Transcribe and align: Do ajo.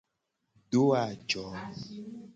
Do 0.71 0.81
ajo. 1.03 1.45